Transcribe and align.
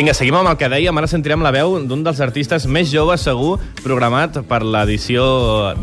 Vinga, 0.00 0.14
seguim 0.16 0.32
amb 0.38 0.48
el 0.48 0.54
que 0.56 0.68
dèiem. 0.72 0.96
Ara 0.96 1.08
sentirem 1.12 1.42
la 1.44 1.50
veu 1.52 1.74
d'un 1.84 2.00
dels 2.00 2.22
artistes 2.24 2.64
més 2.64 2.88
joves, 2.88 3.20
segur, 3.26 3.58
programat 3.84 4.38
per 4.48 4.62
l'edició 4.64 5.26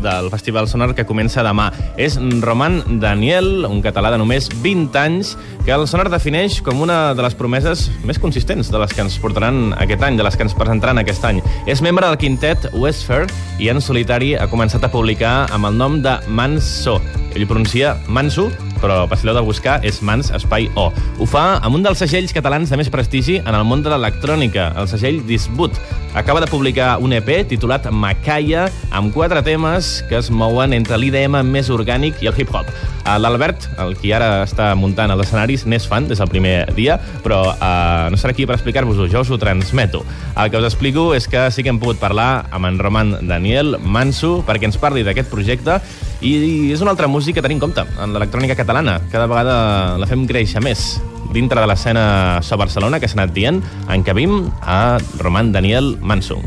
del 0.02 0.26
Festival 0.32 0.66
Sonar 0.66 0.88
que 0.98 1.04
comença 1.06 1.44
demà. 1.46 1.68
És 1.94 2.16
Roman 2.42 2.80
Daniel, 2.98 3.62
un 3.68 3.78
català 3.78 4.10
de 4.10 4.18
només 4.18 4.48
20 4.64 4.98
anys, 4.98 5.36
que 5.62 5.70
el 5.70 5.86
Sonar 5.86 6.08
defineix 6.10 6.58
com 6.66 6.82
una 6.82 7.14
de 7.14 7.22
les 7.22 7.38
promeses 7.38 7.84
més 8.02 8.18
consistents 8.18 8.72
de 8.74 8.82
les 8.82 8.90
que 8.90 9.04
ens 9.06 9.20
portaran 9.22 9.68
aquest 9.78 10.02
any, 10.02 10.18
de 10.18 10.26
les 10.26 10.34
que 10.34 10.48
ens 10.48 10.58
presentaran 10.58 10.98
aquest 10.98 11.22
any. 11.22 11.38
És 11.70 11.78
membre 11.78 12.10
del 12.10 12.18
quintet 12.18 12.72
Westfair 12.74 13.28
i 13.62 13.70
en 13.70 13.78
solitari 13.78 14.32
ha 14.34 14.50
començat 14.50 14.82
a 14.82 14.90
publicar 14.90 15.44
amb 15.54 15.70
el 15.70 15.78
nom 15.78 16.02
de 16.02 16.18
Manso. 16.26 16.98
Ell 17.38 17.46
pronuncia 17.46 17.94
Manso, 18.10 18.48
però 18.82 19.02
passileu 19.10 19.36
de 19.36 19.44
buscar 19.46 19.78
és 19.86 20.00
Mans 20.02 20.30
Espai 20.34 20.68
O. 20.78 20.88
Ho 20.92 21.26
fa 21.28 21.58
amb 21.62 21.78
un 21.78 21.86
dels 21.86 22.00
segells 22.02 22.34
catalans 22.36 22.70
de 22.70 22.78
més 22.80 22.90
prestigi 22.92 23.38
en 23.38 23.54
el 23.54 23.64
món 23.68 23.84
de 23.84 23.92
l'electrònica, 23.92 24.72
el 24.78 24.88
segell 24.90 25.20
Disbut. 25.28 25.78
Acaba 26.18 26.40
de 26.40 26.48
publicar 26.50 26.96
un 27.04 27.12
EP 27.14 27.28
titulat 27.50 27.86
Macaya, 27.92 28.66
amb 28.90 29.12
quatre 29.14 29.42
temes 29.46 29.98
que 30.08 30.18
es 30.18 30.30
mouen 30.30 30.72
entre 30.74 30.98
l'IDM 30.98 31.40
més 31.46 31.70
orgànic 31.70 32.22
i 32.24 32.30
el 32.30 32.38
hip-hop. 32.38 32.70
L'Albert, 33.18 33.68
el 33.80 33.94
qui 33.96 34.12
ara 34.12 34.42
està 34.44 34.72
muntant 34.76 35.12
els 35.14 35.24
escenaris, 35.24 35.64
n'és 35.68 35.86
fan 35.88 36.08
des 36.08 36.20
del 36.20 36.28
primer 36.28 36.56
dia, 36.76 36.98
però 37.24 37.40
uh, 37.54 38.08
no 38.12 38.18
serà 38.20 38.34
aquí 38.34 38.44
per 38.48 38.58
explicar-vos-ho, 38.58 39.08
jo 39.08 39.22
us 39.24 39.30
ho 39.32 39.38
transmeto. 39.40 40.02
El 40.36 40.50
que 40.50 40.60
us 40.60 40.68
explico 40.68 41.10
és 41.16 41.28
que 41.30 41.48
sí 41.54 41.64
que 41.64 41.72
hem 41.72 41.80
pogut 41.80 42.00
parlar 42.02 42.48
amb 42.52 42.68
en 42.68 42.78
Roman 42.82 43.16
Daniel 43.28 43.78
Manso 43.82 44.38
perquè 44.46 44.68
ens 44.68 44.78
parli 44.80 45.04
d'aquest 45.06 45.30
projecte 45.32 45.78
i 46.20 46.72
és 46.72 46.80
una 46.82 46.90
altra 46.90 47.06
música 47.06 47.40
a 47.40 47.44
tenir 47.46 47.58
en 47.58 47.62
compte 47.62 47.84
en 48.02 48.14
l'electrònica 48.14 48.56
catalana. 48.58 48.98
Cada 49.12 49.28
vegada 49.30 49.98
la 50.00 50.08
fem 50.10 50.26
créixer 50.26 50.62
més 50.64 50.96
dintre 51.32 51.60
de 51.60 51.68
l'escena 51.68 52.40
So 52.42 52.56
Barcelona, 52.58 52.98
que 53.00 53.08
s'ha 53.08 53.20
anat 53.20 53.34
dient, 53.36 53.60
encabim 53.92 54.48
a 54.62 54.98
Roman 55.20 55.52
Daniel 55.52 55.96
Manso. 56.00 56.40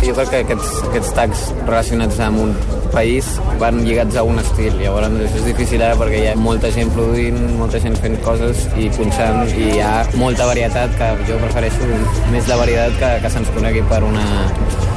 Jo 0.00 0.14
crec 0.16 0.30
que 0.30 0.44
aquests, 0.46 0.70
aquests 0.88 1.10
tags 1.14 1.42
relacionats 1.66 2.22
amb 2.24 2.46
un 2.46 2.54
país 2.94 3.28
van 3.60 3.80
lligats 3.84 4.16
a 4.16 4.24
un 4.26 4.40
estil. 4.42 4.74
Llavors 4.80 5.08
això 5.10 5.40
és 5.40 5.46
difícil 5.48 5.82
ara 5.84 5.98
perquè 6.00 6.22
hi 6.24 6.28
ha 6.30 6.36
molta 6.38 6.70
gent 6.74 6.92
produint, 6.94 7.38
molta 7.58 7.80
gent 7.82 7.96
fent 8.02 8.18
coses 8.26 8.66
i 8.80 8.90
punxant 8.96 9.50
i 9.54 9.70
hi 9.76 9.80
ha 9.84 9.94
molta 10.20 10.48
varietat 10.50 10.94
que 10.98 11.10
jo 11.28 11.38
prefereixo 11.42 11.88
més 12.34 12.48
la 12.50 12.58
varietat 12.60 12.98
que, 13.00 13.10
que 13.24 13.32
se'ns 13.34 13.50
conegui 13.56 13.82
per 13.90 14.02
una, 14.06 14.26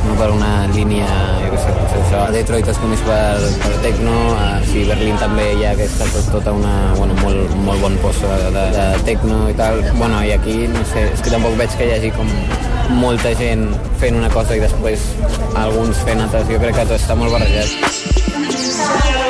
no 0.08 0.18
per 0.20 0.30
una 0.34 0.52
línia, 0.74 1.08
jo 1.44 1.54
què 1.54 1.62
sé, 1.64 1.74
potser 1.78 2.02
això. 2.02 2.22
A 2.26 2.34
Detroit 2.36 2.70
es 2.74 2.82
coneix 2.84 3.04
per, 3.08 3.50
per 3.64 3.74
techno, 3.86 4.18
a 4.38 4.48
sí, 4.70 4.86
Berlín 4.90 5.20
també 5.22 5.50
hi 5.54 5.66
ha 5.68 5.74
aquesta 5.78 6.10
tot, 6.16 6.30
tota 6.38 6.56
una, 6.58 6.76
bueno, 7.00 7.18
molt, 7.24 7.58
molt 7.68 7.84
bon 7.86 7.98
poso 8.04 8.30
de, 8.30 8.52
de, 8.58 8.68
de 8.78 8.88
techno 9.08 9.44
i 9.52 9.58
tal. 9.60 9.82
Bueno, 10.00 10.24
i 10.26 10.34
aquí, 10.36 10.64
no 10.74 10.86
sé, 10.94 11.08
és 11.14 11.24
que 11.24 11.34
tampoc 11.34 11.58
veig 11.60 11.80
que 11.80 11.90
hi 11.90 11.98
hagi 11.98 12.14
com 12.18 12.32
molta 12.98 13.34
gent 13.40 13.68
fent 14.02 14.16
una 14.20 14.30
cosa 14.34 14.56
i 14.58 14.64
després 14.64 15.10
alguns 15.60 16.04
fent 16.08 16.24
altres. 16.24 16.48
Jo 16.52 16.62
crec 16.62 16.80
que 16.80 16.88
tot 16.88 17.00
està 17.00 17.18
molt 17.20 17.34
barrejat. 17.36 19.23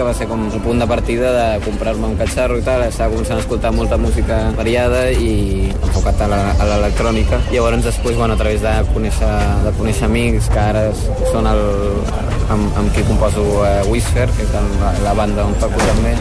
Que 0.00 0.04
va 0.06 0.12
ser 0.16 0.26
com 0.30 0.46
el 0.48 0.62
punt 0.64 0.78
de 0.80 0.86
partida 0.88 1.30
de 1.34 1.60
comprar-me 1.60 2.08
un 2.08 2.14
catxarro 2.16 2.54
i 2.56 2.62
tal, 2.64 2.80
estava 2.86 3.12
començant 3.12 3.36
a 3.36 3.42
escoltar 3.42 3.68
molta 3.76 3.98
música 4.00 4.38
variada 4.56 5.02
i 5.12 5.66
enfocat 5.74 6.22
a 6.24 6.28
l'electrònica. 6.30 7.36
Llavors 7.52 7.84
després, 7.84 8.16
bueno, 8.16 8.32
a 8.32 8.40
través 8.40 8.64
de 8.64 8.72
conèixer, 8.94 9.28
de 9.66 9.74
conèixer 9.76 10.08
amics 10.08 10.48
que 10.54 10.62
ara 10.62 10.86
són 11.34 11.50
el, 11.52 11.60
amb, 12.48 12.80
amb 12.80 12.96
qui 12.96 13.04
composo 13.10 13.44
eh, 13.68 13.76
Whisper, 13.92 14.30
que 14.38 14.48
és 14.48 14.56
la, 14.56 14.94
la 15.04 15.12
banda 15.20 15.44
on 15.44 15.52
toco 15.60 15.84
també, 15.84 16.16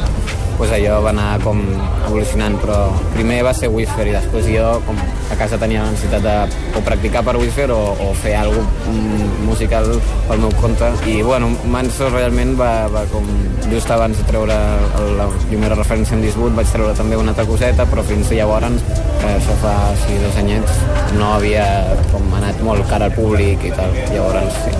pues 0.59 0.74
allò 0.75 1.00
va 1.00 1.14
anar 1.16 1.40
com 1.40 1.62
evolucionant, 2.09 2.58
però 2.59 2.81
primer 3.14 3.40
va 3.47 3.53
ser 3.56 3.70
Whisper 3.72 4.09
i 4.09 4.16
després 4.18 4.50
jo 4.52 4.74
com 4.84 5.00
a 5.00 5.38
casa 5.40 5.58
tenia 5.62 5.86
la 5.86 5.94
necessitat 5.94 6.25
de 6.25 6.36
o 6.75 6.84
practicar 6.84 7.24
per 7.24 7.38
Whisper 7.40 7.70
o, 7.72 7.80
o 8.03 8.12
fer 8.20 8.36
alguna 8.42 8.68
cosa 8.84 9.30
musical 9.50 9.88
pel 10.28 10.42
meu 10.44 10.52
compte. 10.62 10.90
I 11.09 11.22
bueno, 11.24 11.50
Manso 11.72 12.09
realment 12.12 12.53
va, 12.59 12.88
va 12.92 13.06
com 13.14 13.25
just 13.72 13.90
abans 13.92 14.19
de 14.19 14.25
treure 14.28 14.56
el, 15.00 15.09
la 15.18 15.30
primera 15.48 15.78
referència 15.80 16.18
en 16.18 16.24
Disboot 16.25 16.56
vaig 16.58 16.69
treure 16.74 16.94
també 16.98 17.18
una 17.19 17.34
altra 17.34 17.48
coseta 17.50 17.88
però 17.90 18.03
fins 18.06 18.31
llavors, 18.36 18.84
eh, 19.24 19.34
això 19.34 19.58
fa 19.64 19.75
sí, 20.03 20.18
dos 20.24 20.40
anyets, 20.44 20.81
no 21.18 21.34
havia 21.38 21.66
com 22.14 22.28
anat 22.40 22.62
molt 22.66 22.88
cara 22.92 23.09
al 23.09 23.16
públic 23.18 23.64
i 23.68 23.74
tal. 23.75 23.96
Llavors 24.14 24.64
sí, 24.66 24.75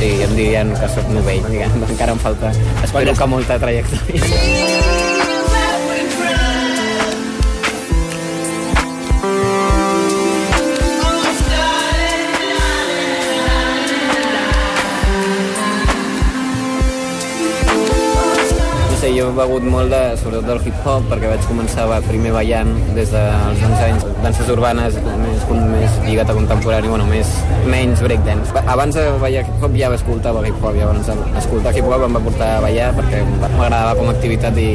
sí 0.00 0.12
em 0.26 0.36
dirien 0.38 0.72
que 0.78 0.92
soc 0.94 1.12
novell, 1.14 1.44
diguem, 1.52 1.82
encara 1.92 2.16
em 2.16 2.22
falta 2.22 2.54
espero 2.84 3.14
que 3.18 3.34
molta 3.36 3.60
trajectòria 3.60 4.97
he 19.28 19.34
begut 19.36 19.64
molt 19.68 19.92
de, 19.92 20.00
sobretot 20.20 20.46
del 20.48 20.60
hip-hop, 20.68 21.06
perquè 21.10 21.30
vaig 21.30 21.44
començar 21.48 21.86
va, 21.90 21.98
primer 22.06 22.32
ballant 22.34 22.70
des 22.96 23.12
dels 23.12 23.62
11 23.68 23.84
anys, 23.86 24.06
danses 24.24 24.50
urbanes, 24.54 24.98
més, 25.22 25.46
més 25.68 25.98
lligat 26.06 26.32
a 26.32 26.36
contemporani, 26.38 26.90
bueno, 26.92 27.06
més, 27.10 27.30
menys 27.68 28.02
breakdance. 28.04 28.54
Abans 28.64 28.96
de 28.98 29.06
ballar 29.22 29.44
hip-hop 29.46 29.76
ja 29.78 29.92
escoltava 29.96 30.44
hip-hop, 30.48 30.76
llavors 30.76 31.12
escoltar 31.42 31.74
hip-hop 31.76 32.06
em 32.08 32.18
va 32.18 32.24
portar 32.24 32.50
a 32.56 32.62
ballar 32.64 32.92
perquè 32.96 33.24
m'agradava 33.58 33.96
com 33.98 34.08
a 34.08 34.14
activitat 34.16 34.58
i, 34.62 34.70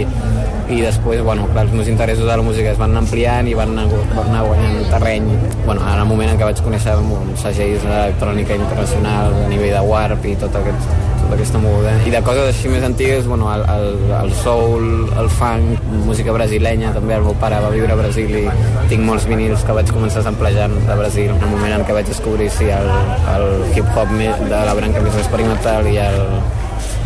i 0.73 0.81
després, 0.81 1.23
bueno, 1.25 1.47
clar, 1.51 1.65
els 1.67 1.73
meus 1.75 1.89
interessos 1.91 2.29
de 2.29 2.37
la 2.37 2.45
música 2.45 2.71
es 2.71 2.79
van 2.81 2.95
ampliant 2.99 3.49
i 3.49 3.55
van 3.57 3.73
anar, 3.77 4.03
van 4.13 4.29
anar 4.29 4.45
guanyant 4.47 4.85
terreny. 4.93 5.31
Bueno, 5.65 5.81
en 5.81 6.03
el 6.03 6.07
moment 6.09 6.33
en 6.33 6.39
què 6.39 6.51
vaig 6.51 6.61
conèixer 6.65 6.95
bon, 7.01 7.33
segells 7.41 7.87
d'electrònica 7.87 8.59
internacional 8.59 9.35
a 9.43 9.49
nivell 9.51 9.75
de 9.75 9.83
Warp 9.89 10.29
i 10.29 10.37
tot 10.45 10.61
aquest, 10.61 11.12
tota 11.23 11.37
aquesta 11.37 11.61
moguda. 11.63 11.93
I 12.07 12.13
de 12.13 12.21
coses 12.25 12.49
així 12.51 12.71
més 12.71 12.85
antigues, 12.85 13.27
bueno, 13.27 13.49
el, 13.53 13.65
el, 13.75 13.87
el 14.19 14.33
soul, 14.43 14.87
el 15.19 15.29
funk, 15.39 15.83
música 16.07 16.35
brasilenya, 16.35 16.93
també 16.95 17.17
el 17.17 17.27
meu 17.27 17.37
pare 17.41 17.59
va 17.63 17.71
viure 17.73 17.95
a 17.95 17.99
Brasil 17.99 18.33
i 18.43 18.45
tinc 18.91 19.05
molts 19.07 19.27
vinils 19.29 19.65
que 19.67 19.75
vaig 19.77 19.91
començar 19.93 20.25
samplejant 20.25 20.75
de 20.87 20.97
Brasil. 20.99 21.31
En 21.33 21.47
el 21.47 21.53
moment 21.55 21.77
en 21.79 21.85
què 21.87 21.95
vaig 21.97 22.09
descobrir 22.09 22.49
sí, 22.53 22.69
el, 22.73 22.91
el 23.35 23.47
hip-hop 23.73 24.17
de 24.17 24.65
la 24.69 24.75
branca 24.77 25.03
més 25.03 25.19
experimental 25.21 25.89
i 25.91 25.97
el, 26.03 26.19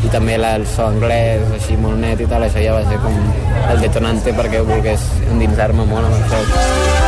i 0.06 0.14
també 0.14 0.38
la, 0.42 0.56
el 0.60 0.68
so 0.70 0.88
anglès, 0.88 1.46
així 1.58 1.78
molt 1.82 2.02
net 2.02 2.22
i 2.22 2.30
tal, 2.30 2.46
això 2.48 2.64
ja 2.64 2.78
va 2.78 2.86
ser 2.90 3.02
com 3.04 3.20
el 3.68 3.84
detonante 3.84 4.36
perquè 4.38 4.64
volgués 4.68 5.12
endinsar-me 5.32 5.86
molt 5.90 6.10
amb 6.10 6.20
això. 6.22 7.06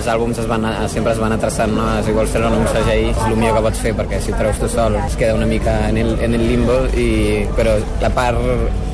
Els 0.00 0.06
àlbums 0.08 0.38
es 0.40 0.46
van, 0.48 0.62
sempre 0.88 1.12
es 1.12 1.18
van 1.20 1.34
anar 1.34 1.42
traçant, 1.42 1.74
no? 1.76 1.84
Si 2.06 2.14
vols 2.16 2.32
fer 2.32 2.40
un 2.48 2.62
segell, 2.72 3.10
és 3.10 3.18
el 3.26 3.34
millor 3.36 3.58
que 3.58 3.64
pots 3.66 3.82
fer, 3.84 3.92
perquè 3.98 4.20
si 4.24 4.32
ho 4.32 4.38
treus 4.38 4.62
tu 4.62 4.70
sol 4.72 4.96
es 5.02 5.16
queda 5.20 5.34
una 5.36 5.48
mica 5.50 5.74
en 5.90 6.00
el, 6.00 6.14
en 6.24 6.38
el 6.38 6.46
limbo, 6.48 6.78
i, 6.96 7.44
però 7.58 7.76
la 8.00 8.08
part, 8.16 8.40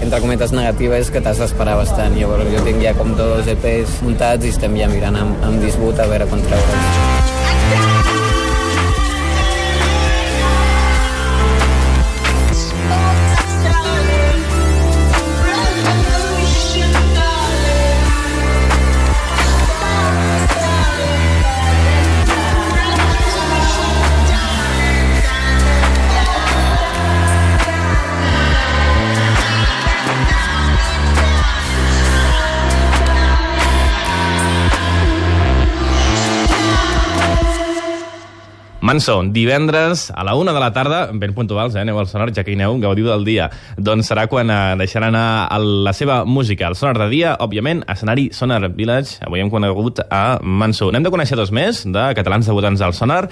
entre 0.02 0.20
cometes, 0.24 0.50
negativa 0.56 0.98
és 0.98 1.14
que 1.14 1.22
t'has 1.22 1.38
d'esperar 1.44 1.78
bastant. 1.78 2.18
Llavors 2.18 2.50
jo 2.50 2.66
tinc 2.66 2.82
ja 2.82 2.96
com 2.98 3.14
dos 3.14 3.46
EPs 3.54 4.00
muntats 4.02 4.50
i 4.50 4.54
estem 4.56 4.74
ja 4.82 4.90
mirant 4.90 5.22
amb, 5.22 5.46
amb 5.46 5.62
disbut 5.62 6.02
a 6.02 6.10
veure 6.10 6.26
com 6.32 6.42
treure'ls. 6.50 8.25
Manso, 38.86 39.20
divendres 39.34 40.12
a 40.14 40.22
la 40.22 40.36
una 40.36 40.52
de 40.52 40.60
la 40.60 40.72
tarda, 40.72 41.10
ben 41.12 41.32
puntuals, 41.34 41.74
eh? 41.74 41.80
aneu 41.80 41.98
al 41.98 42.06
sonar, 42.06 42.28
ja 42.30 42.44
que 42.46 42.52
hi 42.52 42.54
aneu, 42.54 42.76
gaudiu 42.78 43.08
del 43.08 43.24
dia. 43.26 43.48
Doncs 43.74 44.06
serà 44.06 44.28
quan 44.30 44.46
eh, 44.46 44.76
deixarà 44.78 45.08
anar 45.10 45.48
a 45.50 45.58
la 45.58 45.90
seva 45.90 46.20
música. 46.22 46.68
El 46.70 46.76
sonar 46.78 46.94
de 47.00 47.08
dia, 47.10 47.32
òbviament, 47.42 47.82
escenari 47.90 48.28
Sonar 48.30 48.60
Village. 48.76 49.18
Avui 49.26 49.42
hem 49.42 49.50
conegut 49.50 50.04
a 50.06 50.38
Manso. 50.38 50.92
N'hem 50.94 51.02
de 51.02 51.10
conèixer 51.10 51.34
dos 51.34 51.50
més, 51.50 51.82
de 51.82 52.04
catalans 52.14 52.46
debutants 52.46 52.84
al 52.86 52.94
sonar. 52.94 53.26